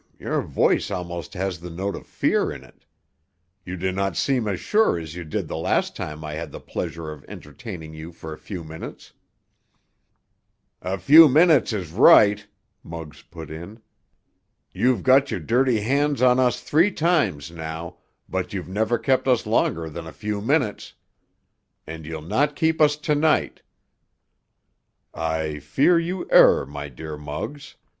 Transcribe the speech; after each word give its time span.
"Um! 0.01 0.07
Your 0.17 0.41
voice 0.41 0.89
almost 0.89 1.35
has 1.35 1.59
the 1.59 1.69
note 1.69 1.95
of 1.95 2.07
fear 2.07 2.51
in 2.51 2.63
it. 2.63 2.85
You 3.63 3.77
do 3.77 3.91
not 3.91 4.17
seem 4.17 4.47
as 4.47 4.59
sure 4.59 4.97
as 4.97 5.13
you 5.13 5.23
did 5.23 5.47
the 5.47 5.55
last 5.57 5.95
time 5.95 6.23
I 6.25 6.33
had 6.33 6.51
the 6.51 6.59
pleasure 6.59 7.11
of 7.11 7.23
entertaining 7.27 7.93
you 7.93 8.11
for 8.11 8.33
a 8.33 8.37
few 8.39 8.63
minutes." 8.63 9.13
"A 10.81 10.97
few 10.97 11.29
minutes 11.29 11.71
is 11.71 11.91
right!" 11.91 12.47
Muggs 12.81 13.21
put 13.21 13.51
in. 13.51 13.79
"You've 14.71 15.03
got 15.03 15.29
your 15.29 15.39
dirty 15.39 15.81
hands 15.81 16.23
on 16.23 16.39
us 16.39 16.61
three 16.61 16.89
times 16.89 17.51
now, 17.51 17.97
but 18.27 18.53
you've 18.53 18.67
never 18.69 18.97
kept 18.97 19.27
us 19.27 19.45
longer 19.45 19.87
than 19.87 20.07
a 20.07 20.11
few 20.11 20.41
minutes. 20.41 20.93
And 21.85 22.07
you'll 22.07 22.21
not 22.23 22.55
keep 22.55 22.81
us 22.81 22.95
to 22.95 23.13
night——" 23.13 23.61
"I 25.13 25.59
fear 25.59 25.99
you 25.99 26.25
err, 26.31 26.65
my 26.65 26.89
dear 26.89 27.17
Muggs. 27.17 27.75